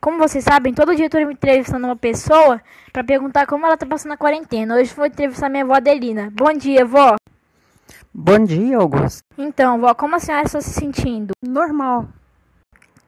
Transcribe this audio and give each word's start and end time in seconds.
Como 0.00 0.18
vocês 0.18 0.44
sabem, 0.44 0.74
todo 0.74 0.94
dia 0.94 1.04
eu 1.04 1.06
estou 1.06 1.20
entrevistando 1.20 1.86
uma 1.86 1.96
pessoa 1.96 2.60
para 2.92 3.02
perguntar 3.02 3.46
como 3.46 3.64
ela 3.64 3.74
está 3.74 3.86
passando 3.86 4.12
a 4.12 4.16
quarentena. 4.16 4.76
Hoje 4.76 4.94
vou 4.94 5.06
entrevistar 5.06 5.48
minha 5.48 5.64
avó 5.64 5.74
Adelina. 5.74 6.32
Bom 6.32 6.52
dia, 6.52 6.84
vó. 6.84 7.16
Bom 8.14 8.44
dia, 8.44 8.78
Augusto. 8.78 9.22
Então, 9.36 9.80
vó, 9.80 9.94
como 9.94 10.16
a 10.16 10.18
senhora 10.18 10.44
está 10.44 10.60
se 10.60 10.70
sentindo? 10.70 11.32
Normal. 11.42 12.08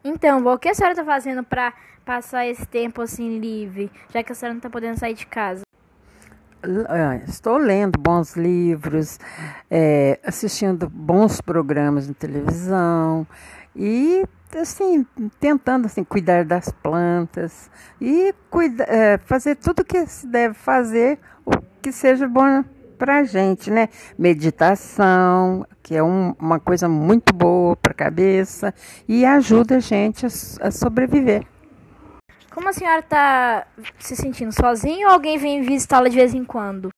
Então, 0.04 0.42
vó, 0.42 0.54
o 0.54 0.58
que 0.58 0.68
a 0.68 0.74
senhora 0.74 0.92
está 0.92 1.04
fazendo 1.04 1.42
para 1.44 1.72
passar 2.04 2.46
esse 2.46 2.66
tempo 2.66 3.02
assim 3.02 3.38
livre, 3.38 3.90
já 4.12 4.22
que 4.22 4.32
a 4.32 4.34
senhora 4.34 4.54
não 4.54 4.58
está 4.58 4.70
podendo 4.70 4.98
sair 4.98 5.14
de 5.14 5.26
casa? 5.26 5.62
Ah, 6.88 7.16
estou 7.28 7.56
lendo 7.56 7.98
bons 7.98 8.34
livros, 8.34 9.20
é, 9.70 10.18
assistindo 10.24 10.88
bons 10.88 11.40
programas 11.40 12.06
de 12.06 12.14
televisão 12.14 13.26
e 13.76 14.24
assim 14.56 15.04
tentando 15.38 15.86
assim 15.86 16.04
cuidar 16.04 16.44
das 16.44 16.70
plantas 16.70 17.70
e 18.00 18.34
cuida, 18.48 18.84
é, 18.84 19.18
fazer 19.18 19.56
tudo 19.56 19.84
que 19.84 20.06
se 20.06 20.26
deve 20.26 20.54
fazer 20.54 21.18
o 21.44 21.50
que 21.82 21.92
seja 21.92 22.26
bom 22.26 22.64
para 22.96 23.18
a 23.18 23.24
gente, 23.24 23.70
né? 23.70 23.88
Meditação, 24.18 25.66
que 25.82 25.94
é 25.94 26.02
um, 26.02 26.34
uma 26.38 26.58
coisa 26.58 26.88
muito 26.88 27.32
boa 27.32 27.76
para 27.76 27.92
a 27.92 27.94
cabeça 27.94 28.74
e 29.06 29.24
ajuda 29.24 29.76
a 29.76 29.80
gente 29.80 30.26
a, 30.26 30.28
a 30.66 30.70
sobreviver. 30.70 31.46
Como 32.52 32.68
a 32.68 32.72
senhora 32.72 33.00
está 33.00 33.66
se 33.98 34.16
sentindo 34.16 34.52
sozinha 34.52 35.06
ou 35.06 35.12
alguém 35.12 35.38
vem 35.38 35.62
visitá-la 35.62 36.08
de 36.08 36.16
vez 36.16 36.34
em 36.34 36.44
quando? 36.44 36.88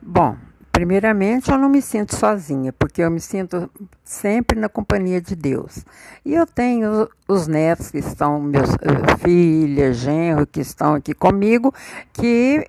Bom, 0.00 0.36
primeiramente 0.72 1.50
eu 1.50 1.58
não 1.58 1.68
me 1.68 1.82
sinto 1.82 2.16
sozinha, 2.16 2.72
porque 2.72 3.02
eu 3.02 3.10
me 3.10 3.20
sinto 3.20 3.70
sempre 4.02 4.58
na 4.58 4.68
companhia 4.68 5.20
de 5.20 5.36
Deus. 5.36 5.84
E 6.24 6.34
eu 6.34 6.46
tenho 6.46 7.08
os 7.28 7.46
netos 7.46 7.90
que 7.90 7.98
estão, 7.98 8.40
meus 8.40 8.70
uh, 8.70 9.18
filhas, 9.22 9.98
genro, 9.98 10.46
que 10.46 10.60
estão 10.60 10.94
aqui 10.94 11.12
comigo, 11.12 11.72
que 12.12 12.66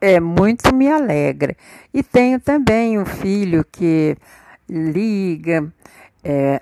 é 0.00 0.20
muito 0.20 0.74
me 0.74 0.88
alegra. 0.88 1.56
E 1.92 2.02
tenho 2.02 2.38
também 2.38 2.98
um 2.98 3.06
filho 3.06 3.64
que 3.64 4.16
liga, 4.68 5.72
é, 6.22 6.60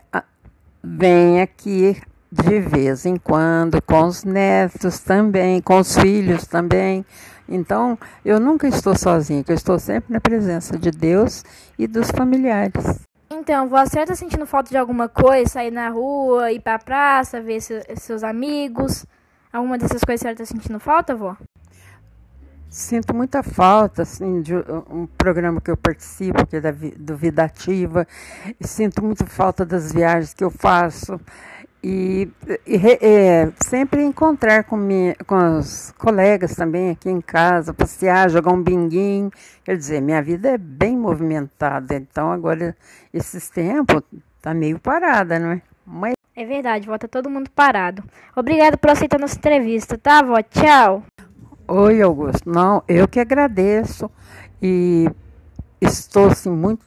vem 0.82 1.40
aqui 1.40 2.00
de 2.42 2.58
vez 2.58 3.06
em 3.06 3.16
quando, 3.16 3.80
com 3.80 4.06
os 4.06 4.24
netos 4.24 4.98
também, 4.98 5.62
com 5.62 5.78
os 5.78 5.96
filhos 5.96 6.46
também. 6.48 7.06
Então, 7.48 7.96
eu 8.24 8.40
nunca 8.40 8.66
estou 8.66 8.98
sozinha, 8.98 9.44
eu 9.46 9.54
estou 9.54 9.78
sempre 9.78 10.12
na 10.12 10.20
presença 10.20 10.76
de 10.76 10.90
Deus 10.90 11.44
e 11.78 11.86
dos 11.86 12.10
familiares. 12.10 13.00
Então, 13.30 13.68
você 13.68 14.00
está 14.00 14.16
sentindo 14.16 14.46
falta 14.46 14.70
de 14.70 14.76
alguma 14.76 15.08
coisa? 15.08 15.52
Sair 15.52 15.70
na 15.70 15.88
rua, 15.90 16.50
ir 16.50 16.60
para 16.60 16.74
a 16.74 16.78
praça, 16.78 17.40
ver 17.40 17.60
seus 17.60 18.24
amigos? 18.24 19.06
Alguma 19.52 19.78
dessas 19.78 20.02
coisas 20.02 20.22
você 20.22 20.32
está 20.32 20.44
sentindo 20.44 20.80
falta, 20.80 21.14
vó? 21.14 21.36
Sinto 22.68 23.14
muita 23.14 23.44
falta, 23.44 24.02
assim, 24.02 24.42
de 24.42 24.56
um 24.90 25.06
programa 25.06 25.60
que 25.60 25.70
eu 25.70 25.76
participo, 25.76 26.44
que 26.44 26.56
é 26.56 26.60
da, 26.60 26.72
do 26.72 27.16
Vida 27.16 27.44
Ativa. 27.44 28.04
Sinto 28.60 29.04
muito 29.04 29.24
falta 29.26 29.64
das 29.64 29.92
viagens 29.92 30.34
que 30.34 30.42
eu 30.42 30.50
faço. 30.50 31.20
E, 31.86 32.30
e 32.66 32.76
é, 33.02 33.52
sempre 33.62 34.02
encontrar 34.02 34.64
com, 34.64 34.74
minha, 34.74 35.14
com 35.26 35.58
os 35.58 35.92
colegas 35.98 36.54
também 36.54 36.88
aqui 36.88 37.10
em 37.10 37.20
casa, 37.20 37.74
passear, 37.74 38.30
jogar 38.30 38.52
um 38.52 38.62
binguinho. 38.62 39.30
Quer 39.62 39.76
dizer, 39.76 40.00
minha 40.00 40.22
vida 40.22 40.48
é 40.48 40.56
bem 40.56 40.96
movimentada, 40.96 41.94
então 41.94 42.32
agora 42.32 42.74
esses 43.12 43.50
tempos 43.50 44.02
tá 44.40 44.54
meio 44.54 44.78
parada, 44.78 45.38
não 45.38 45.50
é? 45.50 45.62
Mas... 45.84 46.14
É 46.34 46.46
verdade, 46.46 46.86
volta 46.86 47.06
todo 47.06 47.28
mundo 47.28 47.50
parado. 47.50 48.02
Obrigado 48.34 48.78
por 48.78 48.88
aceitar 48.88 49.20
nossa 49.20 49.36
entrevista, 49.36 49.98
tá, 49.98 50.22
vó? 50.22 50.40
Tchau. 50.40 51.02
Oi, 51.68 52.00
Augusto. 52.00 52.48
Não, 52.48 52.82
eu 52.88 53.06
que 53.06 53.20
agradeço 53.20 54.10
e 54.62 55.06
estou 55.82 56.28
assim 56.28 56.50
muito 56.50 56.82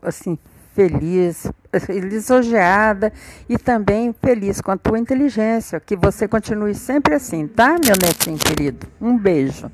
assim 0.00 0.38
feliz, 0.78 1.50
lisonjeada 1.90 3.12
e 3.48 3.58
também 3.58 4.14
feliz 4.22 4.60
com 4.60 4.70
a 4.70 4.76
tua 4.76 4.96
inteligência. 4.96 5.80
Que 5.80 5.96
você 5.96 6.28
continue 6.28 6.72
sempre 6.72 7.16
assim, 7.16 7.48
tá, 7.48 7.70
meu 7.70 7.96
netinho 8.00 8.38
querido? 8.38 8.86
Um 9.00 9.18
beijo. 9.18 9.68